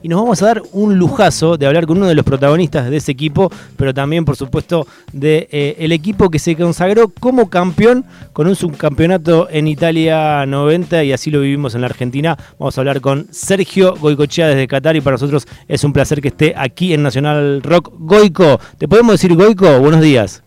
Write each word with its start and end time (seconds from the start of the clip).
Y 0.00 0.06
nos 0.06 0.20
vamos 0.20 0.40
a 0.42 0.46
dar 0.46 0.62
un 0.74 0.96
lujazo 0.96 1.56
de 1.56 1.66
hablar 1.66 1.84
con 1.84 1.96
uno 1.96 2.06
de 2.06 2.14
los 2.14 2.24
protagonistas 2.24 2.88
de 2.88 2.98
ese 2.98 3.10
equipo, 3.10 3.50
pero 3.76 3.92
también, 3.92 4.24
por 4.24 4.36
supuesto, 4.36 4.86
de 5.12 5.48
eh, 5.50 5.74
el 5.80 5.90
equipo 5.90 6.30
que 6.30 6.38
se 6.38 6.54
consagró 6.54 7.08
como 7.08 7.50
campeón 7.50 8.04
con 8.32 8.46
un 8.46 8.54
subcampeonato 8.54 9.48
en 9.50 9.66
Italia 9.66 10.46
90 10.46 11.02
y 11.02 11.12
así 11.12 11.32
lo 11.32 11.40
vivimos 11.40 11.74
en 11.74 11.80
la 11.80 11.88
Argentina. 11.88 12.38
Vamos 12.60 12.78
a 12.78 12.80
hablar 12.80 13.00
con 13.00 13.26
Sergio 13.32 13.96
Goicochea 13.96 14.46
desde 14.46 14.68
Qatar 14.68 14.94
y 14.94 15.00
para 15.00 15.14
nosotros 15.14 15.48
es 15.66 15.82
un 15.82 15.92
placer 15.92 16.20
que 16.20 16.28
esté 16.28 16.54
aquí 16.56 16.94
en 16.94 17.02
Nacional 17.02 17.60
Rock. 17.64 17.92
Goico, 17.98 18.60
¿te 18.78 18.86
podemos 18.86 19.14
decir 19.14 19.34
Goico? 19.34 19.80
Buenos 19.80 20.00
días. 20.00 20.44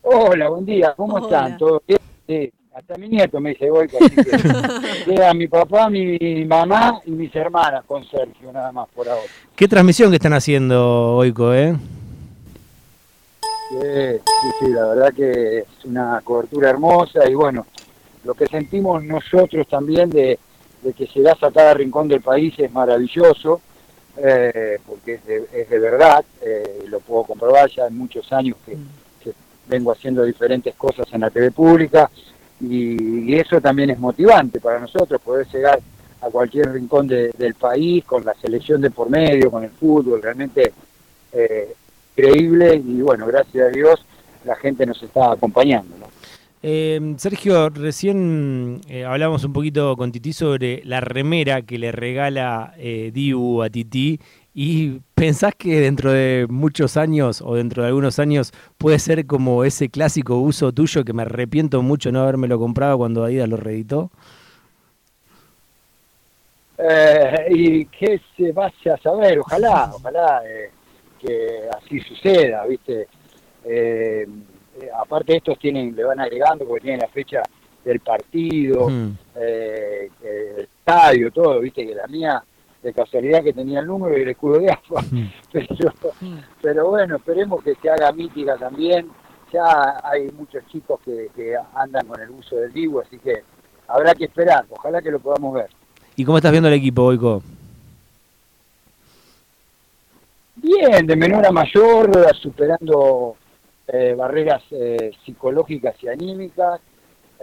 Hola, 0.00 0.48
buen 0.48 0.64
día, 0.64 0.94
¿cómo 0.96 1.16
Hola. 1.16 1.26
están? 1.26 1.58
¿Todo 1.58 1.82
bien? 1.86 2.00
Sí, 2.26 2.50
hasta 2.74 2.98
mi 2.98 3.08
nieto 3.08 3.38
me 3.40 3.50
dice 3.50 3.70
Goico, 3.70 3.98
así 4.04 4.16
que 4.16 5.04
queda 5.04 5.32
mi 5.32 5.46
papá, 5.46 5.88
mi 5.88 6.44
mamá 6.44 7.00
y 7.06 7.12
mis 7.12 7.34
hermanas 7.36 7.84
con 7.86 8.04
Sergio, 8.04 8.52
nada 8.52 8.72
más 8.72 8.88
por 8.88 9.08
ahora. 9.08 9.22
¿Qué 9.54 9.68
transmisión 9.68 10.10
que 10.10 10.16
están 10.16 10.32
haciendo, 10.32 11.14
Goico, 11.14 11.54
eh? 11.54 11.76
Sí, 13.70 13.78
sí, 13.80 14.48
sí, 14.58 14.72
la 14.72 14.86
verdad 14.88 15.14
que 15.14 15.58
es 15.58 15.84
una 15.84 16.20
cobertura 16.24 16.70
hermosa 16.70 17.28
y 17.28 17.34
bueno, 17.34 17.64
lo 18.24 18.34
que 18.34 18.46
sentimos 18.46 19.04
nosotros 19.04 19.68
también 19.68 20.10
de, 20.10 20.38
de 20.82 20.92
que 20.92 21.06
llegas 21.06 21.40
a 21.44 21.52
cada 21.52 21.74
rincón 21.74 22.08
del 22.08 22.22
país 22.22 22.54
es 22.58 22.72
maravilloso, 22.72 23.60
eh, 24.16 24.78
porque 24.84 25.14
es 25.14 25.26
de, 25.26 25.44
es 25.52 25.70
de 25.70 25.78
verdad, 25.78 26.24
eh, 26.42 26.84
lo 26.88 26.98
puedo 26.98 27.22
comprobar 27.22 27.70
ya 27.70 27.86
en 27.86 27.96
muchos 27.96 28.32
años 28.32 28.56
que, 28.66 28.76
que 29.22 29.32
vengo 29.68 29.92
haciendo 29.92 30.24
diferentes 30.24 30.74
cosas 30.74 31.06
en 31.12 31.20
la 31.20 31.30
TV 31.30 31.52
pública 31.52 32.10
y, 32.60 33.34
eso 33.34 33.60
también 33.60 33.90
es 33.90 33.98
motivante 33.98 34.60
para 34.60 34.78
nosotros, 34.80 35.20
poder 35.20 35.46
llegar 35.48 35.80
a 36.20 36.30
cualquier 36.30 36.72
rincón 36.72 37.06
de- 37.06 37.30
del 37.36 37.54
país 37.54 38.04
con 38.04 38.24
la 38.24 38.34
selección 38.34 38.80
de 38.80 38.90
por 38.90 39.10
medio, 39.10 39.50
con 39.50 39.64
el 39.64 39.70
fútbol, 39.70 40.22
realmente 40.22 40.72
eh, 41.32 41.74
increíble 42.16 42.76
y 42.76 43.00
bueno, 43.02 43.26
gracias 43.26 43.68
a 43.68 43.70
Dios 43.70 44.04
la 44.44 44.54
gente 44.56 44.86
nos 44.86 45.02
está 45.02 45.32
acompañando. 45.32 45.96
¿no? 45.98 46.06
Eh, 46.62 47.14
Sergio, 47.18 47.68
recién 47.68 48.80
eh, 48.88 49.04
hablamos 49.04 49.44
un 49.44 49.52
poquito 49.52 49.96
con 49.96 50.12
Titi 50.12 50.32
sobre 50.32 50.82
la 50.84 51.00
remera 51.00 51.60
que 51.62 51.78
le 51.78 51.92
regala 51.92 52.72
eh, 52.78 53.10
Dibu 53.12 53.62
a 53.62 53.68
Titi 53.68 54.18
y 54.54 55.00
pensás 55.14 55.54
que 55.56 55.80
dentro 55.80 56.12
de 56.12 56.46
muchos 56.48 56.96
años 56.96 57.42
o 57.44 57.56
dentro 57.56 57.82
de 57.82 57.88
algunos 57.88 58.18
años 58.20 58.52
puede 58.78 58.98
ser 59.00 59.26
como 59.26 59.64
ese 59.64 59.88
clásico 59.88 60.36
uso 60.38 60.72
tuyo 60.72 61.04
que 61.04 61.12
me 61.12 61.22
arrepiento 61.22 61.82
mucho 61.82 62.12
no 62.12 62.20
habérmelo 62.22 62.58
comprado 62.58 62.96
cuando 62.98 63.24
Adidas 63.24 63.48
lo 63.48 63.56
reeditó. 63.56 64.10
Eh, 66.78 67.46
y 67.50 67.84
que 67.86 68.20
se 68.36 68.52
vaya 68.52 68.94
a 68.94 68.98
saber, 68.98 69.38
ojalá, 69.38 69.90
ojalá 69.94 70.42
eh, 70.44 70.70
que 71.20 71.60
así 71.76 72.00
suceda, 72.00 72.66
¿viste? 72.66 73.06
Eh, 73.64 74.26
eh, 74.80 74.88
aparte 75.00 75.36
estos 75.36 75.58
tienen, 75.58 75.94
le 75.94 76.04
van 76.04 76.20
agregando 76.20 76.66
porque 76.66 76.82
tienen 76.82 77.00
la 77.00 77.08
fecha 77.08 77.42
del 77.84 78.00
partido, 78.00 78.88
Mm. 78.88 79.10
eh, 79.36 80.10
el 80.22 80.60
estadio, 80.64 81.30
todo, 81.30 81.60
viste 81.60 81.86
que 81.86 81.94
la 81.94 82.06
mía 82.08 82.42
de 82.84 82.92
casualidad 82.92 83.42
que 83.42 83.54
tenía 83.54 83.80
el 83.80 83.86
número 83.86 84.16
y 84.16 84.22
el 84.22 84.28
escudo 84.28 84.58
de 84.58 84.70
agua, 84.70 85.02
Mm. 85.10 85.26
pero, 85.52 85.92
pero 86.60 86.90
bueno, 86.90 87.16
esperemos 87.16 87.64
que 87.64 87.74
se 87.76 87.88
haga 87.90 88.12
mítica 88.12 88.56
también, 88.58 89.08
ya 89.52 90.00
hay 90.04 90.30
muchos 90.32 90.62
chicos 90.66 91.00
que, 91.04 91.30
que 91.34 91.54
andan 91.74 92.06
con 92.06 92.20
el 92.20 92.30
uso 92.30 92.56
del 92.56 92.72
Divo, 92.72 93.00
así 93.00 93.18
que 93.18 93.42
habrá 93.88 94.14
que 94.14 94.24
esperar, 94.24 94.66
ojalá 94.68 95.00
que 95.00 95.10
lo 95.10 95.18
podamos 95.18 95.54
ver. 95.54 95.70
¿Y 96.14 96.24
cómo 96.24 96.36
estás 96.36 96.52
viendo 96.52 96.68
el 96.68 96.74
equipo, 96.74 97.02
Boico? 97.04 97.42
Bien, 100.56 101.06
de 101.06 101.16
menor 101.16 101.46
a 101.46 101.52
mayor, 101.52 102.10
superando 102.36 103.36
eh, 103.88 104.14
barreras 104.16 104.62
eh, 104.70 105.10
psicológicas 105.24 105.94
y 106.02 106.08
anímicas, 106.08 106.80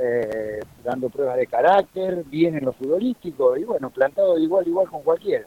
eh, 0.01 0.59
dando 0.83 1.09
pruebas 1.09 1.37
de 1.37 1.47
carácter, 1.47 2.23
bien 2.25 2.57
en 2.57 2.65
lo 2.65 2.73
futbolístico 2.73 3.55
y 3.55 3.63
bueno, 3.63 3.89
plantado 3.89 4.35
de 4.35 4.41
igual 4.41 4.67
igual 4.67 4.89
con 4.89 5.03
cualquiera. 5.03 5.45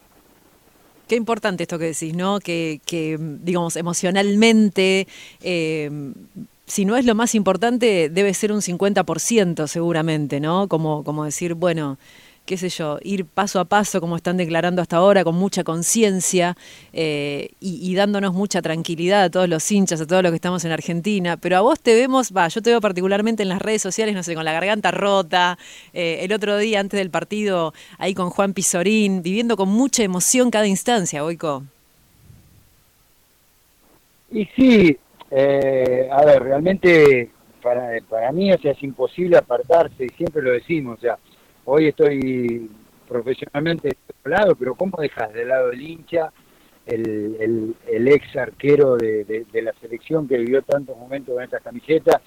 Qué 1.09 1.17
importante 1.17 1.65
esto 1.65 1.79
que 1.79 1.87
decís, 1.87 2.15
¿no? 2.15 2.39
Que, 2.39 2.81
que, 2.87 3.19
digamos, 3.21 3.77
emocionalmente, 3.77 5.07
eh, 5.43 5.91
si 6.67 6.85
no 6.85 6.97
es 6.97 7.05
lo 7.05 7.15
más 7.15 7.35
importante, 7.35 8.09
debe 8.09 8.33
ser 8.33 8.53
un 8.53 8.61
50% 8.61 9.67
seguramente, 9.67 10.41
¿no? 10.41 10.69
Como, 10.69 11.05
como 11.05 11.25
decir, 11.25 11.55
bueno, 11.55 11.99
qué 12.47 12.59
sé 12.59 12.69
yo, 12.69 12.99
ir 13.03 13.25
paso 13.25 13.59
a 13.59 13.65
paso, 13.65 14.01
como 14.01 14.17
están 14.17 14.37
declarando 14.37 14.83
hasta 14.83 14.97
ahora, 14.97 15.25
con 15.25 15.35
mucha 15.35 15.65
conciencia 15.65 16.57
eh, 16.93 17.51
y, 17.61 17.95
dándonos 17.95 18.35
mucha 18.35 18.61
tranquilidad 18.61 19.25
a 19.25 19.31
todos 19.31 19.49
los 19.49 19.71
hinchas, 19.71 20.01
a 20.01 20.07
todos 20.07 20.23
los 20.23 20.31
que 20.31 20.37
estamos 20.37 20.65
en 20.65 20.73
Argentina. 20.73 21.37
Pero 21.39 21.57
a 21.57 21.61
vos 21.63 21.81
te 21.81 21.95
vemos, 21.95 22.33
va, 22.37 22.49
yo 22.49 22.61
te 22.61 22.71
veo 22.71 22.81
particularmente 22.81 23.43
en 23.43 23.49
las 23.49 23.63
redes 23.63 23.81
sociales, 23.83 24.15
no 24.15 24.23
sé, 24.23 24.35
con 24.35 24.45
la 24.45 24.53
garganta 24.53 24.91
rota, 24.91 25.59
eh, 25.93 26.19
el 26.23 26.33
otro 26.33 26.59
día 26.59 26.81
antes 26.81 26.99
del 26.99 27.11
partido, 27.11 27.73
ahí 27.99 28.15
con 28.15 28.31
Juan 28.31 28.53
Pizorín, 28.53 29.23
viviendo 29.23 29.57
con 29.57 29.71
mucha 29.71 30.03
emoción 30.03 30.51
cada 30.51 30.67
instancia, 30.67 31.23
Boico. 31.23 31.63
Y 34.31 34.45
sí, 34.57 34.97
eh, 35.31 36.09
a 36.11 36.25
ver, 36.25 36.43
realmente 36.43 37.31
para, 37.63 37.89
para 38.09 38.31
mí 38.33 38.53
o 38.53 38.59
sea, 38.59 38.73
es 38.73 38.83
imposible 38.83 39.39
apartarse 39.39 40.05
y 40.05 40.09
siempre 40.11 40.43
lo 40.43 40.51
decimos, 40.51 40.99
o 40.99 41.01
sea, 41.01 41.19
hoy 41.65 41.89
estoy 41.89 42.71
profesionalmente 43.09 43.89
de 43.89 43.97
otro 44.09 44.31
lado, 44.31 44.55
pero 44.57 44.75
¿cómo 44.75 44.99
dejas 45.01 45.33
de 45.33 45.45
lado 45.45 45.71
el 45.73 45.81
hincha, 45.83 46.33
el, 46.87 47.37
el, 47.41 47.75
el 47.87 48.09
ex 48.09 48.37
arquero 48.37 48.97
de, 48.97 49.25
de- 49.25 49.47
de 49.51 49.63
la 49.63 49.73
selección 49.81 50.27
que 50.29 50.39
vivió 50.39 50.63
tantos 50.63 50.97
momentos 50.97 51.35
con 51.35 51.43
esta 51.45 51.61
camiseta 51.61 52.21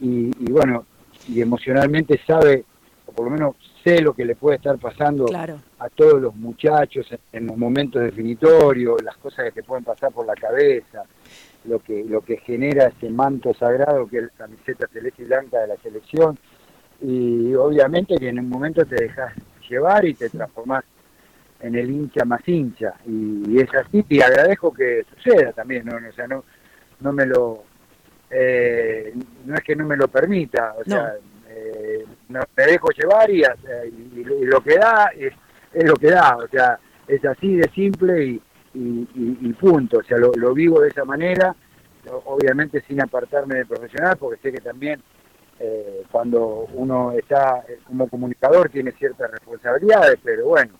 y, 0.00 0.28
y 0.28 0.50
bueno, 0.52 0.86
y 1.28 1.40
emocionalmente 1.40 2.18
sabe, 2.26 2.64
o 3.06 3.12
por 3.12 3.26
lo 3.26 3.30
menos 3.32 3.56
sé 3.84 4.00
lo 4.00 4.12
que 4.14 4.24
le 4.24 4.34
puede 4.36 4.56
estar 4.56 4.78
pasando 4.78 5.26
Claro. 5.26 5.60
a 5.78 5.88
todos 5.88 6.20
los 6.20 6.34
muchachos 6.34 7.06
en, 7.10 7.18
en 7.32 7.46
los 7.48 7.56
momentos 7.56 8.02
definitorios, 8.02 9.02
las 9.02 9.16
cosas 9.16 9.46
que 9.46 9.52
te 9.52 9.62
pueden 9.62 9.84
pasar 9.84 10.12
por 10.12 10.26
la 10.26 10.34
cabeza, 10.34 11.02
lo 11.64 11.80
que 11.80 12.04
lo 12.04 12.20
que 12.22 12.36
genera 12.38 12.86
ese 12.86 13.10
manto 13.10 13.52
sagrado 13.52 14.06
que 14.06 14.18
es 14.18 14.22
la 14.24 14.30
camiseta 14.46 14.86
celeste 14.92 15.22
y 15.22 15.26
blanca 15.26 15.58
de 15.58 15.66
la 15.66 15.76
selección 15.78 16.38
y 17.00 17.54
obviamente 17.54 18.16
que 18.16 18.28
en 18.28 18.40
un 18.40 18.48
momento 18.48 18.84
te 18.84 18.96
dejas 18.96 19.32
llevar 19.68 20.04
y 20.04 20.14
te 20.14 20.28
transformás 20.30 20.84
en 21.60 21.74
el 21.74 21.90
hincha 21.90 22.24
más 22.24 22.40
hincha 22.46 22.94
y, 23.06 23.60
es 23.60 23.68
así 23.74 24.04
y 24.08 24.20
agradezco 24.20 24.72
que 24.72 25.04
suceda 25.14 25.52
también 25.52 25.84
no, 25.86 25.96
o 25.96 26.12
sea 26.12 26.26
no 26.26 26.44
no 27.00 27.12
me 27.12 27.26
lo 27.26 27.62
eh, 28.30 29.14
no 29.46 29.54
es 29.54 29.60
que 29.62 29.74
no 29.76 29.86
me 29.86 29.96
lo 29.96 30.08
permita 30.08 30.74
o 30.74 30.82
No. 30.86 30.96
sea 30.96 31.14
eh, 31.50 32.04
no, 32.28 32.40
me 32.56 32.64
dejo 32.64 32.88
llevar 32.90 33.30
y, 33.30 33.42
hace- 33.42 33.88
y- 33.88 34.20
y 34.20 34.24
lo- 34.24 34.60
que 34.60 34.76
da 34.76 35.10
es, 35.16 35.32
es 35.72 35.84
lo 35.84 35.94
que 35.96 36.10
da 36.10 36.36
o 36.36 36.46
sea 36.48 36.78
es 37.06 37.24
así 37.24 37.56
de 37.56 37.68
simple 37.70 38.24
y, 38.24 38.42
y, 38.74 39.52
punto 39.54 39.98
o 39.98 40.02
sea 40.02 40.18
lo, 40.18 40.30
lo 40.36 40.52
vivo 40.54 40.80
de 40.80 40.88
esa 40.90 41.04
manera 41.04 41.54
obviamente 42.26 42.82
sin 42.86 43.00
apartarme 43.00 43.56
de 43.56 43.66
profesional 43.66 44.16
porque 44.18 44.40
sé 44.40 44.52
que 44.52 44.60
también 44.60 45.00
eh, 45.60 46.02
cuando 46.10 46.68
uno 46.74 47.12
está 47.12 47.64
eh, 47.68 47.78
como 47.84 48.08
comunicador 48.08 48.68
tiene 48.68 48.92
ciertas 48.92 49.30
responsabilidades, 49.30 50.18
pero 50.22 50.46
bueno, 50.46 50.74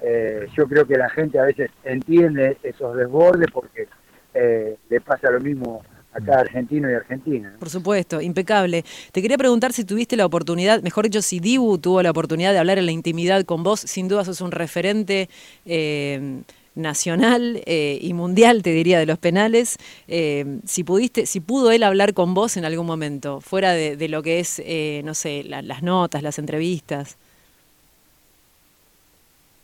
eh, 0.00 0.46
yo 0.56 0.66
creo 0.66 0.86
que 0.86 0.96
la 0.96 1.08
gente 1.10 1.38
a 1.38 1.44
veces 1.44 1.70
entiende 1.82 2.58
esos 2.62 2.96
desbordes 2.96 3.48
porque 3.52 3.88
eh, 4.34 4.76
le 4.88 5.00
pasa 5.00 5.30
lo 5.30 5.40
mismo 5.40 5.82
a 6.12 6.20
cada 6.20 6.42
argentino 6.42 6.90
y 6.90 6.94
argentina. 6.94 7.56
Por 7.58 7.70
supuesto, 7.70 8.20
impecable. 8.20 8.84
Te 9.12 9.20
quería 9.20 9.36
preguntar 9.36 9.72
si 9.72 9.84
tuviste 9.84 10.16
la 10.16 10.26
oportunidad, 10.26 10.80
mejor 10.82 11.04
dicho, 11.04 11.22
si 11.22 11.40
Dibu 11.40 11.78
tuvo 11.78 12.02
la 12.02 12.10
oportunidad 12.10 12.52
de 12.52 12.58
hablar 12.58 12.78
en 12.78 12.86
la 12.86 12.92
intimidad 12.92 13.44
con 13.44 13.64
vos. 13.64 13.80
Sin 13.80 14.06
duda 14.06 14.24
sos 14.24 14.40
un 14.40 14.52
referente 14.52 15.28
nacional 16.74 17.62
eh, 17.66 17.98
y 18.00 18.12
mundial, 18.14 18.62
te 18.62 18.70
diría, 18.70 18.98
de 18.98 19.06
los 19.06 19.18
penales. 19.18 19.76
Eh, 20.08 20.58
si 20.66 20.84
pudiste, 20.84 21.26
si 21.26 21.40
pudo 21.40 21.70
él 21.70 21.82
hablar 21.82 22.14
con 22.14 22.34
vos 22.34 22.56
en 22.56 22.64
algún 22.64 22.86
momento, 22.86 23.40
fuera 23.40 23.72
de, 23.72 23.96
de 23.96 24.08
lo 24.08 24.22
que 24.22 24.40
es, 24.40 24.60
eh, 24.64 25.02
no 25.04 25.14
sé, 25.14 25.44
la- 25.44 25.62
las 25.62 25.82
notas, 25.82 26.22
las 26.22 26.38
entrevistas. 26.38 27.16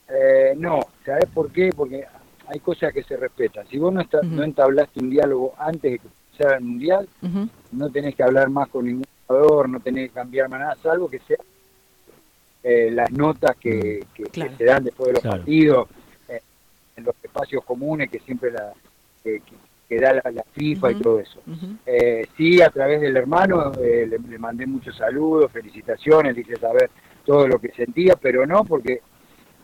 Eh, 0.08 0.54
no, 0.56 0.80
¿sabes 1.04 1.26
por 1.32 1.50
qué? 1.52 1.70
Porque 1.74 2.04
hay 2.48 2.58
cosas 2.60 2.92
que 2.92 3.02
se 3.04 3.16
respetan. 3.16 3.66
Si 3.68 3.78
vos 3.78 3.92
no, 3.92 4.00
está- 4.00 4.22
no 4.22 4.42
entablaste 4.42 5.00
un 5.00 5.10
diálogo 5.10 5.54
antes 5.56 5.82
de 5.92 5.98
que 5.98 6.08
empezara 6.32 6.56
el 6.58 6.64
mundial, 6.64 7.08
no 7.72 7.90
tenés 7.90 8.14
que 8.16 8.22
hablar 8.22 8.50
más 8.50 8.68
con 8.68 8.86
ningún 8.86 9.04
jugador, 9.26 9.68
no 9.68 9.78
tenés 9.80 10.08
que 10.08 10.14
cambiar 10.14 10.48
más 10.48 10.60
nada, 10.60 10.76
salvo 10.82 11.08
que 11.08 11.20
sea 11.20 11.36
eh, 12.62 12.90
las 12.90 13.10
notas 13.10 13.56
que, 13.58 14.04
que- 14.12 14.24
que 14.24 14.30
Claro. 14.30 14.52
se 14.58 14.64
dan 14.64 14.84
después 14.84 15.06
de 15.06 15.12
los 15.14 15.22
Claro. 15.22 15.36
partidos, 15.38 15.88
en 17.00 17.06
los 17.06 17.14
espacios 17.22 17.64
comunes 17.64 18.10
que 18.10 18.20
siempre 18.20 18.52
la, 18.52 18.72
que, 19.22 19.98
da 19.98 20.14
la, 20.14 20.30
la 20.30 20.44
FIFA 20.52 20.92
y 20.92 20.94
todo 20.96 21.20
eso. 21.20 21.40
Eh, 21.84 22.26
sí, 22.36 22.62
a 22.62 22.70
través 22.70 23.00
del 23.00 23.16
hermano 23.16 23.72
eh, 23.72 24.06
le, 24.08 24.18
le 24.18 24.38
mandé 24.38 24.66
muchos 24.66 24.96
saludos, 24.96 25.50
felicitaciones, 25.50 26.34
le 26.34 26.42
hice 26.42 26.56
saber 26.56 26.90
todo 27.24 27.48
lo 27.48 27.58
que 27.58 27.70
sentía, 27.72 28.14
pero 28.16 28.46
no 28.46 28.64
porque 28.64 29.00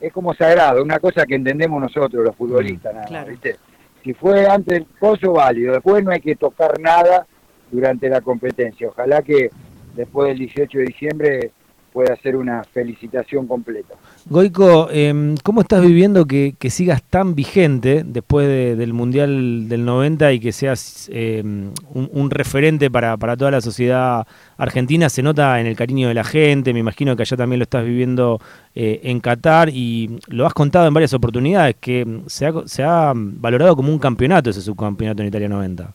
es 0.00 0.12
como 0.12 0.34
sagrado, 0.34 0.82
una 0.82 0.98
cosa 0.98 1.24
que 1.26 1.34
entendemos 1.36 1.80
nosotros 1.80 2.24
los 2.24 2.36
futbolistas, 2.36 2.94
mm, 2.94 3.12
nada, 3.12 3.24
¿viste? 3.24 3.56
Si 4.02 4.14
fue 4.14 4.46
antes 4.46 4.78
el 4.78 4.86
coso, 4.98 5.32
válido, 5.32 5.72
después 5.72 6.04
no 6.04 6.10
hay 6.10 6.20
que 6.20 6.36
tocar 6.36 6.78
nada 6.78 7.26
durante 7.70 8.08
la 8.08 8.20
competencia. 8.20 8.88
Ojalá 8.88 9.22
que 9.22 9.50
después 9.94 10.28
del 10.28 10.38
18 10.38 10.78
de 10.78 10.84
diciembre 10.84 11.50
pueda 11.96 12.14
ser 12.16 12.36
una 12.36 12.62
felicitación 12.62 13.46
completa. 13.46 13.94
Goico, 14.26 14.90
em, 14.90 15.34
¿cómo 15.42 15.62
estás 15.62 15.80
viviendo 15.80 16.26
que, 16.26 16.54
sigas 16.68 17.02
tan 17.02 17.34
vigente 17.34 18.04
después 18.04 18.46
del 18.76 18.92
Mundial 18.92 19.66
del 19.66 19.86
90 19.86 20.30
y 20.34 20.38
que 20.38 20.52
seas 20.52 21.08
em, 21.10 21.70
un, 21.94 22.28
referente 22.28 22.90
para, 22.90 23.16
toda 23.38 23.50
la 23.50 23.62
sociedad 23.62 24.26
argentina? 24.58 25.08
Se 25.08 25.22
nota 25.22 25.58
en 25.58 25.66
el 25.66 25.74
cariño 25.74 26.08
de 26.08 26.12
la 26.12 26.24
gente, 26.24 26.74
me 26.74 26.80
imagino 26.80 27.16
que 27.16 27.22
allá 27.22 27.34
también 27.34 27.60
lo 27.60 27.62
estás 27.62 27.86
viviendo 27.86 28.42
eh, 28.74 29.00
en 29.04 29.20
Qatar 29.20 29.70
y 29.70 30.20
lo 30.26 30.44
has 30.44 30.52
contado 30.52 30.86
en 30.86 30.92
varias 30.92 31.14
oportunidades, 31.14 31.76
que 31.80 32.20
se 32.26 32.44
ha, 32.44 32.52
se 32.66 32.82
ha 32.82 33.14
valorado 33.14 33.74
como 33.74 33.90
un 33.90 33.98
campeonato 33.98 34.50
ese 34.50 34.60
subcampeonato 34.60 35.22
en 35.22 35.28
Italia 35.28 35.48
90. 35.48 35.94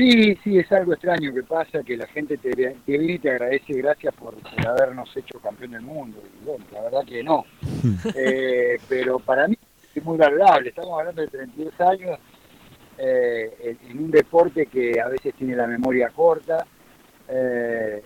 Sí, 0.00 0.34
sí, 0.42 0.58
es 0.58 0.72
algo 0.72 0.94
extraño 0.94 1.34
que 1.34 1.42
pasa, 1.42 1.82
que 1.82 1.94
la 1.94 2.06
gente 2.06 2.38
te, 2.38 2.52
te 2.52 2.74
viene 2.86 3.12
y 3.12 3.18
te 3.18 3.32
agradece 3.32 3.74
gracias 3.74 4.14
por, 4.14 4.34
habernos 4.66 5.14
hecho 5.14 5.38
campeón 5.40 5.72
del 5.72 5.82
mundo. 5.82 6.22
Y 6.40 6.46
bueno, 6.46 6.64
la 6.72 6.82
verdad 6.84 7.04
que 7.06 7.22
no. 7.22 7.44
Eh, 8.14 8.78
pero 8.88 9.18
para 9.18 9.46
mí 9.46 9.58
es 9.94 10.02
muy 10.02 10.16
valorable. 10.16 10.70
Estamos 10.70 10.98
hablando 10.98 11.20
de 11.20 11.28
32 11.28 11.80
años 11.80 12.18
eh, 12.96 13.76
en, 13.88 13.98
un 13.98 14.10
deporte 14.10 14.66
que 14.66 14.98
a 14.98 15.08
veces 15.08 15.34
tiene 15.34 15.54
la 15.54 15.66
memoria 15.66 16.08
corta, 16.08 16.66
eh, 17.28 18.02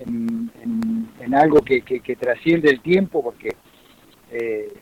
en, 0.00 1.34
algo 1.34 1.60
que, 1.60 1.80
que, 1.80 2.16
trasciende 2.16 2.70
el 2.70 2.80
tiempo, 2.80 3.22
porque, 3.22 3.56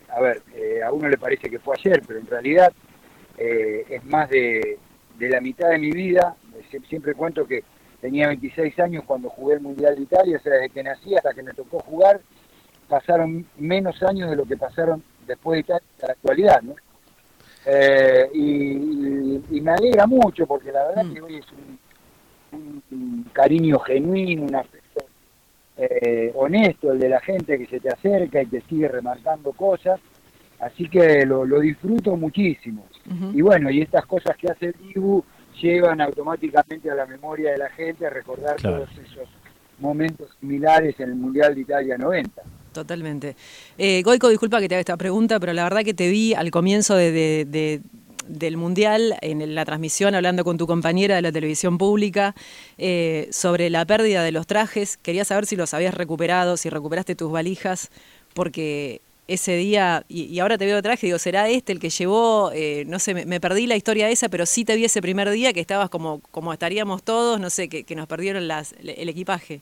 a 0.09 0.21
ver, 0.21 0.41
a 0.83 0.91
uno 0.91 1.09
le 1.09 1.17
parece 1.17 1.49
que 1.49 1.59
fue 1.59 1.75
ayer, 1.77 2.01
pero 2.05 2.19
en 2.19 2.27
realidad 2.27 2.73
es 3.37 4.03
más 4.05 4.29
de, 4.29 4.79
de 5.17 5.29
la 5.29 5.41
mitad 5.41 5.69
de 5.69 5.79
mi 5.79 5.91
vida 5.91 6.35
siempre 6.87 7.13
cuento 7.13 7.45
que 7.45 7.63
tenía 8.01 8.27
26 8.27 8.79
años 8.79 9.03
cuando 9.05 9.29
jugué 9.29 9.55
el 9.55 9.61
Mundial 9.61 9.95
de 9.95 10.03
Italia, 10.03 10.37
o 10.37 10.41
sea, 10.41 10.53
desde 10.53 10.69
que 10.69 10.83
nací 10.83 11.15
hasta 11.15 11.33
que 11.33 11.43
me 11.43 11.53
tocó 11.53 11.79
jugar, 11.79 12.21
pasaron 12.87 13.45
menos 13.57 14.01
años 14.03 14.29
de 14.29 14.35
lo 14.35 14.45
que 14.45 14.57
pasaron 14.57 15.03
después 15.25 15.55
de 15.55 15.59
Italia 15.61 15.87
hasta 15.95 16.07
la 16.07 16.13
actualidad, 16.13 16.61
¿no? 16.61 16.75
Eh, 17.65 18.29
y, 18.33 19.61
me 19.61 19.71
alegra 19.71 20.07
mucho 20.07 20.47
porque 20.47 20.71
la 20.71 20.87
verdad 20.87 21.03
mm. 21.03 21.13
que 21.13 21.21
hoy 21.21 21.35
es 21.37 21.45
un, 21.51 23.25
cariño 23.33 23.79
genuino, 23.79 24.43
un 24.43 24.55
afecto 24.55 25.05
eh, 25.77 26.31
honesto 26.33 26.93
el 26.93 26.99
de 26.99 27.09
la 27.09 27.19
gente 27.19 27.57
que 27.57 27.67
se 27.67 27.79
te 27.79 27.89
acerca 27.89 28.41
y 28.41 28.45
te 28.45 28.61
sigue 28.61 28.87
remarcando 28.87 29.51
cosas, 29.51 29.99
así 30.59 30.87
que 30.89 31.25
lo, 31.25 31.45
disfruto 31.59 32.15
muchísimo. 32.15 32.87
Y 33.33 33.41
bueno, 33.41 33.69
y 33.69 33.81
estas 33.81 34.05
cosas 34.05 34.37
que 34.37 34.47
hace 34.47 34.67
el 34.67 34.75
Dibu, 34.93 35.23
llevan 35.61 36.01
automáticamente 36.01 36.89
a 36.89 36.95
la 36.95 37.05
memoria 37.05 37.51
de 37.51 37.57
la 37.57 37.69
gente 37.69 38.05
a 38.05 38.09
recordar 38.09 38.55
todos 38.57 38.89
esos 38.91 39.27
momentos 39.79 40.29
similares 40.39 40.99
en 40.99 41.09
el 41.09 41.15
Mundial 41.15 41.55
de 41.55 41.61
Italia 41.61 41.97
90. 41.97 42.41
Totalmente. 42.73 43.35
Eh, 43.77 44.01
Goico, 44.03 44.29
disculpa 44.29 44.59
que 44.59 44.69
te 44.69 44.75
haga 44.75 44.81
esta 44.81 44.97
pregunta, 44.97 45.39
pero 45.39 45.53
la 45.53 45.63
verdad 45.63 45.83
que 45.83 45.93
te 45.93 46.09
vi 46.09 46.33
al 46.33 46.51
comienzo 46.51 46.95
de, 46.95 47.81
del 48.27 48.57
Mundial, 48.57 49.15
en 49.21 49.55
la 49.55 49.65
transmisión, 49.65 50.13
hablando 50.15 50.43
con 50.43 50.57
tu 50.57 50.67
compañera 50.67 51.15
de 51.15 51.21
la 51.21 51.31
televisión 51.31 51.77
pública, 51.77 52.35
eh, 52.77 53.29
sobre 53.31 53.69
la 53.69 53.85
pérdida 53.85 54.23
de 54.23 54.31
los 54.31 54.45
trajes. 54.45 54.97
Quería 54.97 55.25
saber 55.25 55.45
si 55.45 55.55
los 55.55 55.73
habías 55.73 55.93
recuperado, 55.93 56.57
si 56.57 56.69
recuperaste 56.69 57.15
tus 57.15 57.31
valijas, 57.31 57.89
porque 58.33 59.01
ese 59.27 59.55
día, 59.57 60.03
y, 60.07 60.39
ahora 60.39 60.57
te 60.57 60.65
veo 60.65 60.81
traje, 60.81 61.07
digo, 61.07 61.19
¿será 61.19 61.49
este 61.49 61.73
el 61.73 61.79
que 61.79 61.89
llevó? 61.89 62.51
Eh, 62.53 62.85
no 62.87 62.97
sé, 62.99 63.13
me, 63.13 63.39
perdí 63.39 63.67
la 63.67 63.75
historia 63.75 64.09
esa, 64.09 64.29
pero 64.29 64.45
sí 64.45 64.63
te 64.63 64.75
vi 64.75 64.85
ese 64.85 65.01
primer 65.01 65.29
día 65.29 65.51
que 65.51 65.59
estabas 65.59 65.89
como, 65.89 66.21
como 66.31 66.53
estaríamos 66.53 67.03
todos, 67.03 67.39
no 67.39 67.49
sé, 67.49 67.67
que, 67.67 67.95
nos 67.95 68.07
perdieron 68.07 68.47
las, 68.47 68.73
el 68.73 69.09
equipaje. 69.09 69.61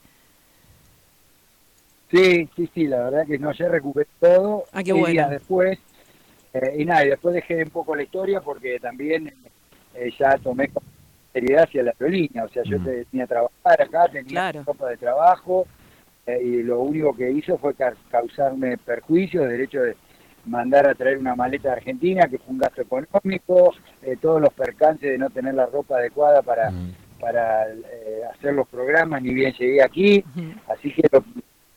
Sí, 2.11 2.47
sí, 2.55 2.69
sí, 2.73 2.87
la 2.87 3.05
verdad 3.05 3.25
que 3.25 3.39
no, 3.39 3.51
ya 3.51 3.67
recuperé 3.67 4.07
todo. 4.19 4.65
Ah, 4.71 4.83
qué 4.83 4.93
bueno. 4.93 5.07
días 5.07 5.29
después, 5.31 5.79
eh, 6.53 6.75
y 6.77 6.85
nada, 6.85 7.05
y 7.05 7.09
después 7.09 7.33
dejé 7.33 7.63
un 7.63 7.71
poco 7.71 7.95
la 7.95 8.03
historia 8.03 8.41
porque 8.41 8.79
también 8.79 9.33
eh, 9.95 10.11
ya 10.19 10.37
tomé 10.37 10.69
seriedad 11.33 11.63
hacia 11.63 11.83
la 11.83 11.91
aerolínea, 11.91 12.45
o 12.45 12.49
sea, 12.49 12.63
yo 12.63 12.79
mm. 12.79 12.83
tenía 12.83 13.25
que 13.25 13.27
trabajar 13.27 13.81
acá, 13.81 14.07
tenía 14.09 14.51
ropa 14.51 14.89
de 14.89 14.97
trabajo, 14.97 15.65
eh, 16.27 16.41
y 16.43 16.63
lo 16.63 16.79
único 16.79 17.15
que 17.15 17.29
hizo 17.31 17.57
fue 17.57 17.75
causarme 18.09 18.77
perjuicios, 18.77 19.47
derecho 19.47 19.81
de 19.81 19.95
mandar 20.45 20.87
a 20.87 20.95
traer 20.95 21.19
una 21.19 21.35
maleta 21.35 21.69
de 21.69 21.75
Argentina, 21.75 22.27
que 22.27 22.39
fue 22.39 22.53
un 22.53 22.59
gasto 22.59 22.81
económico, 22.81 23.73
eh, 24.01 24.17
todos 24.19 24.41
los 24.41 24.53
percances 24.53 25.11
de 25.11 25.17
no 25.17 25.29
tener 25.29 25.53
la 25.53 25.67
ropa 25.67 25.97
adecuada 25.97 26.41
para, 26.41 26.71
para 27.19 27.67
eh, 27.69 28.21
hacer 28.33 28.53
los 28.53 28.67
programas, 28.67 29.21
ni 29.21 29.33
bien 29.33 29.53
llegué 29.53 29.83
aquí, 29.83 30.23
así 30.67 30.91
que 30.91 31.03
lo 31.11 31.23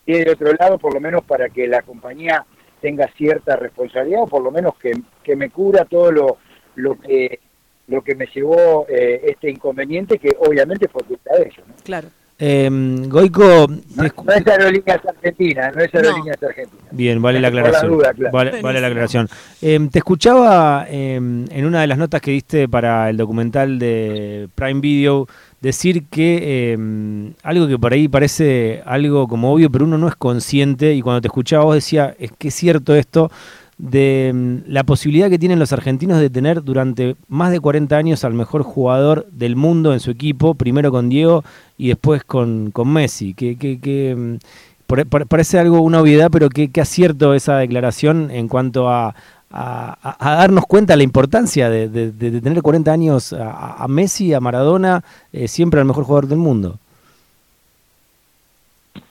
de 0.07 0.31
otro 0.31 0.53
lado, 0.55 0.79
por 0.79 0.95
lo 0.95 1.01
menos 1.01 1.23
para 1.25 1.51
que 1.51 1.69
la 1.69 1.83
compañía 1.83 2.47
tenga 2.81 3.07
cierta 3.09 3.57
responsabilidad, 3.57 4.23
o 4.23 4.27
por 4.27 4.43
lo 4.43 4.51
menos 4.51 4.77
que, 4.79 4.93
que 5.23 5.37
me 5.37 5.51
cubra 5.51 5.85
todo 5.85 6.11
lo, 6.11 6.39
lo 6.77 6.99
que 6.99 7.41
lo 7.89 8.03
que 8.03 8.15
me 8.15 8.27
llevó 8.27 8.87
este 8.87 9.51
inconveniente, 9.51 10.19
que 10.19 10.37
obviamente 10.41 10.89
fue 10.89 11.03
culpa 11.05 11.35
de 11.37 11.45
ellos. 11.45 11.65
Claro. 11.85 12.09
Eh, 12.41 12.69
Goico. 13.09 13.67
No, 13.97 14.05
es 14.05 14.47
Aerolíneas 14.47 15.01
Argentina, 15.05 15.73
no 15.75 15.83
es 15.83 15.93
Aerolíneas 15.93 16.41
Argentina. 16.41 16.83
Bien, 16.93 17.21
vale 17.21 17.41
la 17.41 17.49
aclaración. 17.49 17.99
vale, 18.33 18.81
la 18.81 18.87
aclaración. 18.87 19.29
Em, 19.61 19.89
te 19.89 19.99
escuchaba 19.99 20.87
em, 20.89 21.47
en 21.51 21.67
una 21.67 21.81
de 21.81 21.89
las 21.89 21.99
notas 21.99 22.21
que 22.21 22.31
diste 22.31 22.69
para 22.69 23.11
el 23.11 23.17
documental 23.17 23.81
de 23.81 24.49
Prime 24.55 24.81
Video 24.81 25.27
decir 25.61 26.05
que 26.07 26.79
algo 27.43 27.67
que 27.67 27.79
por 27.79 27.93
ahí 27.93 28.07
parece 28.07 28.83
algo 28.87 29.27
como 29.27 29.53
obvio, 29.53 29.71
pero 29.71 29.85
uno 29.85 29.99
no 29.99 30.07
es 30.07 30.15
consciente, 30.15 30.95
y 30.95 31.03
cuando 31.03 31.21
te 31.21 31.27
escuchaba 31.27 31.65
vos 31.65 31.75
decía, 31.75 32.15
es 32.21 32.31
que 32.39 32.49
es 32.49 32.55
cierto 32.55 32.95
esto, 32.95 33.33
de 33.79 34.33
mm, 34.35 34.71
la 34.71 34.85
posibilidad 34.85 35.31
que 35.31 35.39
tienen 35.39 35.59
los 35.59 35.73
argentinos 35.73 36.21
de 36.21 36.31
tener 36.31 36.63
durante 36.63 37.17
más 37.29 37.51
de 37.51 37.61
40 37.61 37.97
años 37.97 38.25
al 38.25 38.35
mejor 38.35 38.63
jugador 38.63 39.27
del 39.33 39.57
mundo 39.57 39.93
en 39.93 40.01
su 40.01 40.11
equipo, 40.11 40.55
primero 40.55 40.91
con 40.91 41.09
Diego 41.09 41.45
y 41.77 41.89
después 41.89 42.25
con, 42.25 42.71
con 42.71 42.93
Messi. 42.93 43.35
Que, 43.35 43.57
que, 43.57 43.79
que 43.81 44.15
mm, 44.17 45.03
parece 45.29 45.59
algo 45.59 45.81
una 45.81 46.01
obviedad, 46.01 46.29
pero 46.31 46.49
qué 46.49 46.81
acierto 46.81 47.35
esa 47.35 47.57
declaración 47.57 48.31
en 48.31 48.49
cuanto 48.49 48.89
a, 48.89 49.15
a, 49.51 50.17
darnos 50.21 50.67
cuenta 50.67 50.93
de 50.93 50.99
la 50.99 51.03
importancia 51.03 51.71
de, 51.71 51.89
tener 52.13 52.63
40 52.63 52.93
años 52.93 53.33
a, 53.33 53.87
Messi, 53.89 54.35
a 54.35 54.41
Maradona, 54.41 55.05
eh, 55.33 55.49
siempre 55.49 55.81
al 55.81 55.87
mejor 55.87 56.05
jugador 56.05 56.29
del 56.29 56.39
mundo. 56.39 56.79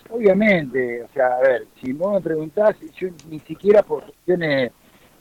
Obviamente, 0.10 1.04
o 1.04 1.08
sea, 1.14 1.38
a 1.38 1.42
ver, 1.42 1.68
si 1.82 1.94
vos 1.94 2.14
me 2.14 2.22
preguntás, 2.22 2.76
yo 3.00 3.10
ni 3.30 3.40
siquiera 3.40 3.84
por 3.84 4.04
cuestiones 4.04 4.72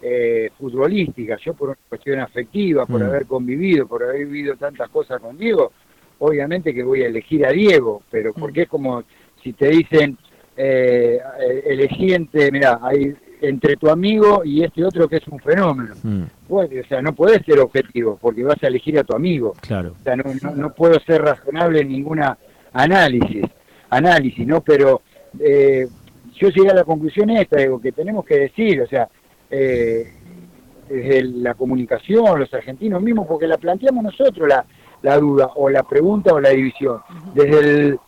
eh, 0.01 0.51
futbolísticas, 0.59 1.41
yo 1.41 1.55
por 1.55 1.71
una 1.71 1.79
cuestión 1.89 2.21
afectiva, 2.21 2.87
por 2.87 3.01
mm. 3.01 3.07
haber 3.07 3.27
convivido, 3.27 3.87
por 3.87 4.05
haber 4.05 4.27
vivido 4.27 4.57
tantas 4.57 4.89
cosas 4.91 5.21
con 5.21 5.37
Diego, 5.37 5.73
obviamente 6.19 6.75
que 6.75 6.83
voy 6.83 7.03
a 7.03 7.09
elegir 7.09 7.45
a 7.47 7.51
Diego, 7.51 8.03
pero 8.11 8.31
mm. 8.31 8.41
porque 8.41 8.63
es 8.63 8.69
como 8.69 9.03
si 9.43 9.53
te 9.53 9.69
dicen, 9.69 10.17
eh, 10.57 11.21
elegí 11.67 12.13
entre, 12.13 12.51
mira, 12.51 12.79
hay 12.83 13.15
entre 13.41 13.77
tu 13.77 13.91
amigo 13.91 14.43
y 14.45 14.65
este 14.65 14.85
otro 14.85 15.09
que 15.09 15.17
es 15.17 15.29
un 15.29 15.39
fenómeno. 15.41 15.95
Mm. 16.03 16.23
o 16.49 16.67
sea, 16.89 17.03
no 17.03 17.15
puedes 17.15 17.45
ser 17.45 17.59
objetivo 17.59 18.19
porque 18.21 18.45
vas 18.45 18.63
a 18.63 18.69
elegir 18.69 18.99
a 18.99 19.05
tu 19.05 19.15
amigo. 19.15 19.55
Claro. 19.61 19.95
O 19.99 20.03
sea, 20.03 20.17
no, 20.17 20.25
no 20.55 20.75
puedo 20.75 20.99
ser 21.01 21.23
razonable 21.23 21.81
en 21.81 21.89
ninguna 21.89 22.39
análisis 22.73 23.45
análisis, 23.91 24.47
¿no? 24.47 24.61
Pero 24.61 25.03
eh, 25.39 25.87
yo 26.35 26.49
llegué 26.49 26.71
a 26.71 26.75
la 26.75 26.85
conclusión 26.85 27.31
esta, 27.31 27.57
digo, 27.59 27.81
que 27.81 27.93
tenemos 27.93 28.25
que 28.25 28.39
decir, 28.39 28.81
o 28.81 28.87
sea, 28.87 29.09
eh, 29.51 30.13
desde 30.89 31.23
la 31.25 31.55
comunicación, 31.55 32.39
los 32.39 32.53
argentinos 32.53 33.03
mismos, 33.03 33.27
porque 33.27 33.47
la 33.47 33.59
planteamos 33.59 34.05
nosotros 34.05 34.49
la, 34.49 34.65
la 35.03 35.19
duda, 35.19 35.51
o 35.57 35.69
la 35.69 35.83
pregunta 35.83 36.33
o 36.33 36.41
la 36.41 36.51
división. 36.51 37.01
Desde 37.35 37.59
el, 37.59 38.01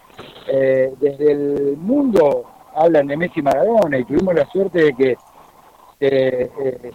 eh, 0.48 0.92
desde 1.00 1.32
el 1.32 1.76
mundo 1.76 2.44
hablan 2.74 3.06
de 3.06 3.16
Messi 3.16 3.40
y 3.40 3.42
Maradona 3.42 3.98
y 3.98 4.04
tuvimos 4.04 4.34
la 4.34 4.46
suerte 4.46 4.84
de 4.84 4.92
que 4.92 5.16
se, 5.98 6.50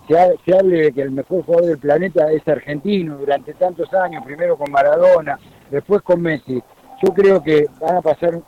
se, 0.08 0.58
hable 0.58 0.82
de 0.84 0.92
que 0.94 1.02
el 1.02 1.12
mejor 1.12 1.44
jugador 1.44 1.66
del 1.68 1.78
planeta 1.78 2.32
es 2.32 2.48
argentino 2.48 3.18
durante 3.18 3.54
tantos 3.54 3.94
años, 3.94 4.24
primero 4.24 4.58
con 4.58 4.72
Maradona, 4.72 5.38
después 5.70 6.02
con 6.04 6.22
Messi. 6.22 6.64
Yo 7.04 7.14
creo 7.14 7.44
que 7.44 7.66
van 7.82 7.98
a 7.98 8.02
pasar 8.02 8.40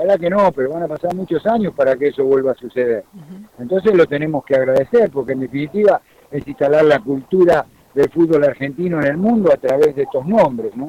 Ojalá 0.00 0.16
que 0.16 0.30
no, 0.30 0.50
pero 0.52 0.70
van 0.70 0.84
a 0.84 0.88
pasar 0.88 1.14
muchos 1.14 1.44
años 1.46 1.74
para 1.74 1.94
que 1.94 2.08
eso 2.08 2.24
vuelva 2.24 2.52
a 2.52 2.54
suceder. 2.54 3.04
Entonces 3.58 3.94
lo 3.94 4.06
tenemos 4.06 4.42
que 4.46 4.56
agradecer, 4.56 5.10
porque 5.10 5.32
en 5.32 5.40
definitiva 5.40 6.00
es 6.30 6.46
instalar 6.48 6.86
la 6.86 7.00
cultura 7.00 7.66
del 7.94 8.10
fútbol 8.10 8.44
argentino 8.44 8.98
en 8.98 9.08
el 9.08 9.18
mundo 9.18 9.52
a 9.52 9.58
través 9.58 9.94
de 9.94 10.04
estos 10.04 10.24
nombres, 10.26 10.74
¿no? 10.74 10.86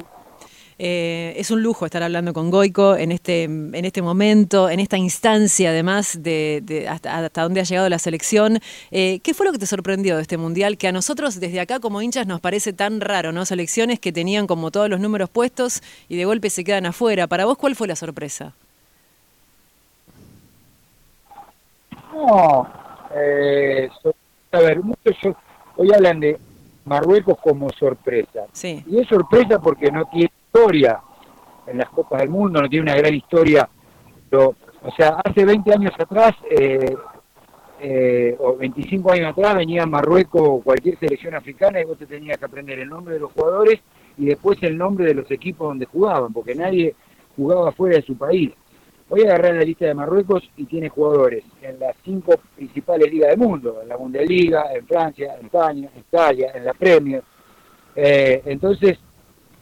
Eh, 0.78 1.34
es 1.36 1.50
un 1.50 1.62
lujo 1.62 1.84
estar 1.84 2.02
hablando 2.02 2.32
con 2.32 2.50
Goico 2.50 2.96
en 2.96 3.12
este, 3.12 3.44
en 3.44 3.84
este 3.84 4.00
momento, 4.00 4.70
en 4.70 4.80
esta 4.80 4.96
instancia, 4.96 5.68
además 5.68 6.22
de, 6.22 6.86
hasta, 6.88 7.18
hasta, 7.18 7.42
dónde 7.42 7.60
ha 7.60 7.64
llegado 7.64 7.90
la 7.90 7.98
selección. 7.98 8.60
Eh, 8.90 9.20
¿Qué 9.22 9.34
fue 9.34 9.44
lo 9.44 9.52
que 9.52 9.58
te 9.58 9.66
sorprendió 9.66 10.16
de 10.16 10.22
este 10.22 10.38
mundial? 10.38 10.78
Que 10.78 10.88
a 10.88 10.92
nosotros, 10.92 11.38
desde 11.38 11.60
acá 11.60 11.80
como 11.80 12.00
hinchas, 12.00 12.26
nos 12.26 12.40
parece 12.40 12.72
tan 12.72 13.02
raro, 13.02 13.30
¿no? 13.30 13.44
Selecciones 13.44 14.00
que 14.00 14.10
tenían 14.10 14.46
como 14.46 14.70
todos 14.70 14.88
los 14.88 15.00
números 15.00 15.28
puestos 15.28 15.82
y 16.08 16.16
de 16.16 16.24
golpe 16.24 16.48
se 16.48 16.64
quedan 16.64 16.86
afuera. 16.86 17.26
Para 17.26 17.44
vos, 17.44 17.58
¿cuál 17.58 17.76
fue 17.76 17.86
la 17.86 17.94
sorpresa? 17.96 18.54
No, 22.22 22.68
eh, 23.14 23.88
a 24.52 24.58
ver, 24.60 24.80
muchos 24.82 25.16
hoy 25.76 25.92
hablan 25.92 26.20
de 26.20 26.38
Marruecos 26.84 27.38
como 27.42 27.68
sorpresa. 27.70 28.44
Sí. 28.52 28.82
Y 28.86 29.00
es 29.00 29.08
sorpresa 29.08 29.58
porque 29.58 29.90
no 29.90 30.04
tiene 30.06 30.30
historia 30.46 31.00
en 31.66 31.78
las 31.78 31.88
Copas 31.88 32.20
del 32.20 32.30
Mundo, 32.30 32.60
no 32.60 32.68
tiene 32.68 32.84
una 32.84 32.96
gran 32.96 33.14
historia. 33.14 33.68
Pero, 34.30 34.54
o 34.82 34.90
sea, 34.96 35.20
hace 35.24 35.44
20 35.44 35.72
años 35.72 35.92
atrás, 35.98 36.34
eh, 36.50 36.94
eh, 37.80 38.36
o 38.38 38.56
25 38.56 39.12
años 39.12 39.32
atrás, 39.32 39.56
venía 39.56 39.84
Marruecos 39.84 40.42
o 40.44 40.60
cualquier 40.60 40.98
selección 40.98 41.34
africana 41.34 41.80
y 41.80 41.84
vos 41.84 41.98
te 41.98 42.06
tenías 42.06 42.38
que 42.38 42.44
aprender 42.44 42.78
el 42.78 42.88
nombre 42.88 43.14
de 43.14 43.20
los 43.20 43.32
jugadores 43.32 43.80
y 44.16 44.26
después 44.26 44.62
el 44.62 44.78
nombre 44.78 45.06
de 45.06 45.14
los 45.14 45.30
equipos 45.30 45.68
donde 45.68 45.86
jugaban, 45.86 46.32
porque 46.32 46.54
nadie 46.54 46.94
jugaba 47.36 47.72
fuera 47.72 47.96
de 47.96 48.02
su 48.02 48.16
país. 48.16 48.52
Voy 49.12 49.24
a 49.24 49.34
agarrar 49.34 49.56
la 49.56 49.64
lista 49.64 49.84
de 49.84 49.92
Marruecos 49.92 50.42
y 50.56 50.64
tiene 50.64 50.88
jugadores 50.88 51.44
en 51.60 51.78
las 51.78 51.94
cinco 52.02 52.32
principales 52.56 53.12
ligas 53.12 53.28
del 53.28 53.40
mundo, 53.40 53.80
en 53.82 53.88
la 53.90 53.96
Bundesliga, 53.96 54.72
en 54.72 54.86
Francia, 54.86 55.34
en 55.38 55.44
España, 55.44 55.90
en 55.94 56.00
Italia, 56.00 56.52
en 56.54 56.64
la 56.64 56.72
Premier. 56.72 57.22
Eh, 57.94 58.40
entonces, 58.46 58.98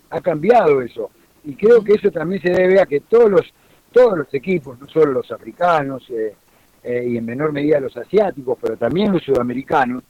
ha 0.09 0.21
cambiado 0.21 0.81
eso. 0.81 1.11
Y 1.43 1.57
creo 1.57 1.83
que 1.83 1.95
eso 1.95 2.13
también 2.13 2.41
se 2.41 2.51
debe 2.51 2.81
a 2.81 2.87
que 2.87 3.01
todos 3.01 3.29
los, 3.29 3.53
todos 3.91 4.19
los 4.19 4.33
equipos, 4.35 4.79
no 4.79 4.87
solo 4.87 5.15
los 5.15 5.33
africanos 5.33 6.09
eh, 6.11 6.33
eh, 6.85 7.07
y 7.09 7.17
en 7.17 7.25
menor 7.25 7.51
medida 7.51 7.81
los 7.81 7.97
asiáticos, 7.97 8.57
pero 8.63 8.77
también 8.77 9.11
los 9.11 9.25
sudamericanos, 9.25 10.05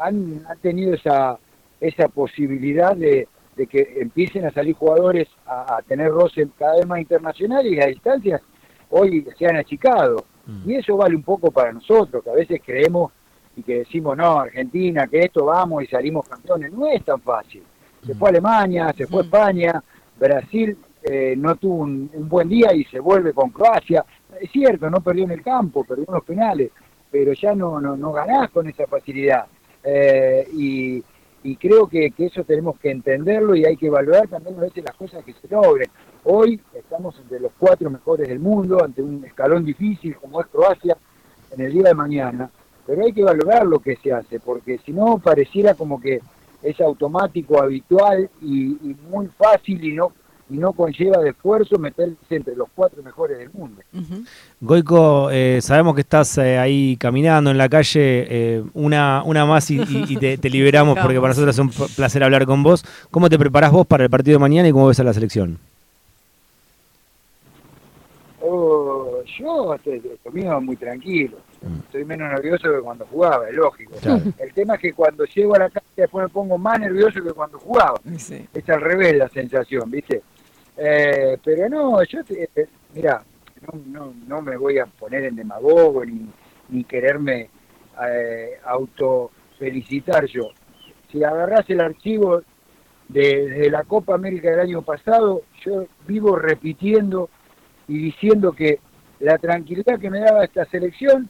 han, 0.00 0.44
han 0.48 0.58
tenido 0.62 0.94
esa, 0.94 1.36
esa 1.80 2.06
posibilidad 2.06 2.94
de, 2.94 3.26
de 3.56 3.66
que 3.66 3.96
empiecen 4.00 4.46
a 4.46 4.50
salir 4.50 4.74
jugadores 4.74 5.28
a, 5.46 5.80
tener 5.86 6.10
roce 6.10 6.48
cada 6.58 6.76
vez 6.76 6.86
más 6.86 7.00
internacionales 7.00 7.72
y 7.72 7.80
a 7.80 7.86
distancias 7.86 8.42
hoy 8.90 9.26
se 9.38 9.46
han 9.46 9.56
achicado. 9.56 10.24
Mm. 10.46 10.70
Y 10.70 10.74
eso 10.76 10.96
vale 10.96 11.16
un 11.16 11.22
poco 11.22 11.50
para 11.50 11.72
nosotros, 11.72 12.22
que 12.22 12.30
a 12.30 12.34
veces 12.34 12.60
creemos 12.64 13.12
y 13.56 13.62
que 13.62 13.78
decimos, 13.78 14.16
no, 14.16 14.40
Argentina, 14.40 15.06
que 15.06 15.20
esto 15.20 15.44
vamos 15.44 15.84
y 15.84 15.86
salimos 15.86 16.28
campeones. 16.28 16.72
No 16.72 16.86
es 16.88 17.04
tan 17.04 17.20
fácil. 17.20 17.62
Se 18.04 18.14
mm. 18.14 18.18
fue 18.18 18.28
a 18.28 18.30
Alemania, 18.30 18.92
se 18.96 19.06
fue 19.06 19.20
a 19.20 19.22
mm. 19.22 19.26
España, 19.26 19.82
Brasil 20.18 20.76
eh, 21.02 21.34
no 21.36 21.56
tuvo 21.56 21.82
un, 21.82 22.10
buen 22.28 22.48
día 22.48 22.72
y 22.74 22.84
se 22.84 22.98
vuelve 22.98 23.32
con 23.32 23.50
Croacia. 23.50 24.04
Es 24.40 24.50
cierto, 24.50 24.88
no 24.90 25.00
perdió 25.00 25.24
en 25.24 25.32
el 25.32 25.42
campo, 25.42 25.84
perdió 25.84 26.04
unos 26.08 26.24
penales, 26.24 26.70
pero 27.10 27.32
ya 27.32 27.54
no, 27.54 27.80
no, 27.80 27.96
no 27.96 28.12
ganás 28.12 28.50
con 28.50 28.68
esa 28.68 28.86
facilidad. 28.86 29.46
Eh, 29.82 30.48
y, 30.54 31.04
y 31.44 31.56
creo 31.56 31.86
que, 31.86 32.10
eso 32.16 32.42
tenemos 32.42 32.78
que 32.80 32.90
entenderlo 32.90 33.54
y 33.54 33.66
hay 33.66 33.76
que 33.76 33.88
evaluar 33.88 34.26
también 34.28 34.56
a 34.56 34.62
veces 34.62 34.82
las 34.82 34.96
cosas 34.96 35.22
que 35.22 35.34
se 35.34 35.46
logren. 35.46 35.90
Hoy 36.24 36.58
estamos 36.72 37.18
entre 37.20 37.38
los 37.38 37.52
cuatro 37.58 37.90
mejores 37.90 38.26
del 38.28 38.40
mundo, 38.40 38.82
ante 38.82 39.02
un 39.02 39.22
escalón 39.26 39.62
difícil 39.62 40.16
como 40.16 40.40
es 40.40 40.46
Croacia 40.46 40.96
en 41.50 41.60
el 41.60 41.72
día 41.72 41.82
de 41.82 41.94
mañana, 41.94 42.50
pero 42.86 43.04
hay 43.04 43.12
que 43.12 43.22
valorar 43.22 43.66
lo 43.66 43.78
que 43.78 43.96
se 43.96 44.10
hace, 44.10 44.40
porque 44.40 44.78
si 44.78 44.92
no 44.92 45.18
pareciera 45.18 45.74
como 45.74 46.00
que 46.00 46.22
es 46.62 46.80
automático, 46.80 47.62
habitual 47.62 48.30
y 48.40 48.96
muy 49.10 49.26
fácil 49.28 49.84
y 49.84 49.92
no 49.92 50.12
y 50.50 50.58
no 50.58 50.72
conlleva 50.72 51.18
de 51.22 51.30
esfuerzo 51.30 51.78
meterse 51.78 52.16
entre 52.30 52.54
los 52.54 52.68
cuatro 52.74 53.02
mejores 53.02 53.38
del 53.38 53.50
mundo. 53.52 53.80
Goico, 54.60 55.30
eh, 55.30 55.60
sabemos 55.62 55.94
que 55.94 56.02
estás 56.02 56.36
eh, 56.38 56.58
ahí 56.58 56.96
caminando 56.98 57.50
en 57.50 57.58
la 57.58 57.68
calle, 57.68 58.26
eh, 58.28 58.64
una, 58.74 59.22
una 59.24 59.46
más 59.46 59.70
y, 59.70 59.78
te, 60.16 60.50
liberamos 60.50 60.98
porque 60.98 61.16
para 61.16 61.28
nosotros 61.28 61.54
es 61.54 61.58
un 61.58 61.70
placer 61.96 62.22
hablar 62.22 62.44
con 62.46 62.62
vos. 62.62 62.84
¿Cómo 63.10 63.30
te 63.30 63.38
preparás 63.38 63.72
vos 63.72 63.86
para 63.86 64.04
el 64.04 64.10
partido 64.10 64.36
de 64.36 64.40
mañana 64.40 64.68
y 64.68 64.72
cómo 64.72 64.88
ves 64.88 65.00
a 65.00 65.04
la 65.04 65.14
selección? 65.14 65.58
Oh, 68.42 69.22
yo 69.38 69.74
estoy 69.74 70.02
conmigo 70.22 70.60
muy 70.60 70.76
tranquilo. 70.76 71.38
Mm. 71.62 71.78
Estoy 71.86 72.04
menos 72.04 72.30
nervioso 72.30 72.70
que 72.70 72.80
cuando 72.80 73.06
jugaba, 73.06 73.48
es 73.48 73.54
lógico. 73.54 73.94
El 74.38 74.52
tema 74.52 74.74
es 74.74 74.80
que 74.80 74.92
cuando 74.92 75.24
llego 75.24 75.54
a 75.54 75.60
la 75.60 75.70
calle 75.70 75.86
después 75.96 76.24
me 76.24 76.28
pongo 76.28 76.58
más 76.58 76.78
nervioso 76.78 77.22
que 77.22 77.32
cuando 77.32 77.58
jugaba. 77.58 77.98
Es 78.04 78.68
al 78.68 78.82
revés 78.82 79.16
la 79.16 79.30
sensación, 79.30 79.90
¿viste? 79.90 80.22
Eh, 80.76 81.38
pero 81.42 81.68
no, 81.68 82.02
yo, 82.04 82.20
eh, 82.30 82.66
mira, 82.94 83.22
no, 83.86 84.12
no, 84.26 84.42
me 84.42 84.56
voy 84.56 84.78
a 84.78 84.86
poner 84.86 85.24
en 85.24 85.36
demagogo 85.36 86.04
ni, 86.04 86.28
ni 86.68 86.84
quererme 86.84 87.48
eh, 88.08 88.58
auto 88.64 89.30
felicitar 89.58 90.26
yo. 90.26 90.50
Si 91.10 91.22
agarras 91.22 91.68
el 91.70 91.80
archivo 91.80 92.42
de, 93.08 93.68
la 93.70 93.84
Copa 93.84 94.14
América 94.14 94.50
del 94.50 94.60
año 94.60 94.82
pasado, 94.82 95.42
yo 95.64 95.86
vivo 96.06 96.36
repitiendo 96.36 97.30
y 97.86 97.98
diciendo 97.98 98.52
que 98.52 98.80
la 99.20 99.38
tranquilidad 99.38 100.00
que 100.00 100.10
me 100.10 100.20
daba 100.20 100.44
esta 100.44 100.64
selección 100.66 101.28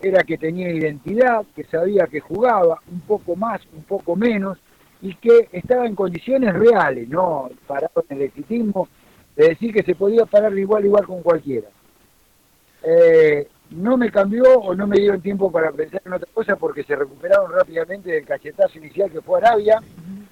era 0.00 0.22
que 0.22 0.38
tenía 0.38 0.70
identidad, 0.70 1.44
que 1.54 1.64
sabía 1.64 2.06
que 2.06 2.20
jugaba 2.20 2.80
un 2.90 3.00
poco 3.00 3.36
más, 3.36 3.60
un 3.74 3.84
poco 3.84 4.16
menos, 4.16 4.58
y 5.04 5.14
que 5.16 5.50
estaba 5.52 5.86
en 5.86 5.94
condiciones 5.94 6.54
reales, 6.54 7.06
no 7.10 7.50
parado 7.66 8.02
en 8.08 8.16
el 8.16 8.22
exitismo, 8.22 8.88
de 9.36 9.48
decir 9.48 9.70
que 9.70 9.82
se 9.82 9.94
podía 9.94 10.24
parar 10.24 10.56
igual 10.58 10.86
igual 10.86 11.06
con 11.06 11.22
cualquiera. 11.22 11.68
Eh, 12.82 13.46
no 13.72 13.98
me 13.98 14.10
cambió 14.10 14.44
o 14.60 14.74
no 14.74 14.86
me 14.86 14.98
dieron 14.98 15.20
tiempo 15.20 15.52
para 15.52 15.72
pensar 15.72 16.00
en 16.06 16.14
otra 16.14 16.28
cosa 16.32 16.56
porque 16.56 16.84
se 16.84 16.96
recuperaron 16.96 17.52
rápidamente 17.52 18.12
del 18.12 18.24
cachetazo 18.24 18.78
inicial 18.78 19.10
que 19.10 19.20
fue 19.20 19.40
Arabia, 19.40 19.78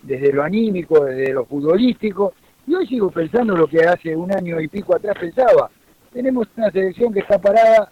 desde 0.02 0.32
lo 0.32 0.42
anímico, 0.42 1.04
desde 1.04 1.34
lo 1.34 1.44
futbolístico, 1.44 2.32
y 2.66 2.74
hoy 2.74 2.86
sigo 2.86 3.10
pensando 3.10 3.54
lo 3.54 3.66
que 3.66 3.84
hace 3.84 4.16
un 4.16 4.32
año 4.32 4.58
y 4.58 4.68
pico 4.68 4.96
atrás 4.96 5.16
pensaba. 5.20 5.70
Tenemos 6.14 6.48
una 6.56 6.70
selección 6.70 7.12
que 7.12 7.20
está 7.20 7.38
parada 7.38 7.90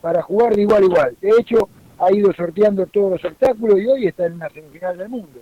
para 0.00 0.22
jugar 0.22 0.54
de 0.54 0.62
igual 0.62 0.82
a 0.82 0.86
igual. 0.86 1.16
De 1.20 1.30
hecho, 1.38 1.68
ha 1.98 2.10
ido 2.10 2.32
sorteando 2.32 2.86
todos 2.86 3.12
los 3.12 3.24
obstáculos 3.30 3.78
y 3.78 3.86
hoy 3.86 4.06
está 4.06 4.24
en 4.24 4.34
una 4.34 4.48
semifinal 4.48 4.96
del 4.96 5.10
mundo. 5.10 5.40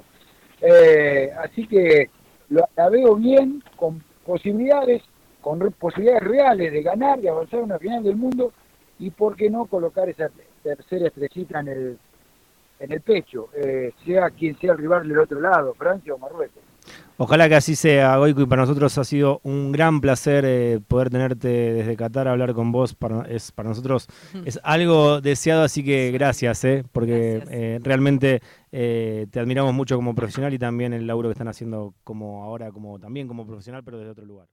Eh, 0.60 1.32
así 1.38 1.66
que 1.66 2.10
la 2.50 2.88
veo 2.88 3.16
bien, 3.16 3.62
con 3.76 4.02
posibilidades, 4.24 5.02
con 5.40 5.58
posibilidades 5.72 6.22
reales 6.22 6.72
de 6.72 6.82
ganar, 6.82 7.20
y 7.20 7.28
avanzar 7.28 7.60
a 7.60 7.64
una 7.64 7.78
final 7.78 8.02
del 8.02 8.16
mundo, 8.16 8.52
y 8.98 9.10
por 9.10 9.36
qué 9.36 9.48
no 9.48 9.66
colocar 9.66 10.08
esa 10.08 10.30
tercera 10.62 11.06
estrellita 11.06 11.60
en 11.60 11.68
el, 11.68 11.98
en 12.80 12.92
el 12.92 13.00
pecho, 13.00 13.48
eh, 13.54 13.92
sea 14.04 14.30
quien 14.30 14.58
sea 14.58 14.72
el 14.72 14.78
rival 14.78 15.08
del 15.08 15.18
otro 15.18 15.40
lado, 15.40 15.74
Francia 15.74 16.14
o 16.14 16.18
Marruecos. 16.18 16.62
Ojalá 17.22 17.50
que 17.50 17.54
así 17.54 17.76
sea, 17.76 18.16
Goico, 18.16 18.40
y 18.40 18.46
para 18.46 18.62
nosotros 18.62 18.96
ha 18.96 19.04
sido 19.04 19.42
un 19.44 19.72
gran 19.72 20.00
placer 20.00 20.44
eh, 20.46 20.80
poder 20.88 21.10
tenerte 21.10 21.48
desde 21.48 21.94
Qatar, 21.94 22.26
hablar 22.26 22.54
con 22.54 22.72
vos. 22.72 22.94
Para, 22.94 23.28
es, 23.28 23.52
para 23.52 23.68
nosotros 23.68 24.08
es 24.46 24.58
algo 24.62 25.20
deseado, 25.20 25.62
así 25.62 25.84
que 25.84 26.12
gracias, 26.12 26.64
eh, 26.64 26.82
porque 26.92 27.42
eh, 27.50 27.78
realmente 27.82 28.40
te 28.70 29.38
admiramos 29.38 29.74
mucho 29.74 29.96
como 29.96 30.14
profesional 30.14 30.54
y 30.54 30.58
también 30.58 30.94
el 30.94 31.06
laburo 31.06 31.28
que 31.28 31.34
están 31.34 31.48
haciendo 31.48 31.92
como 32.04 32.42
ahora, 32.42 32.72
como 32.72 32.98
también 32.98 33.28
como 33.28 33.46
profesional, 33.46 33.82
pero 33.84 33.98
desde 33.98 34.12
otro 34.12 34.24
lugar. 34.24 34.48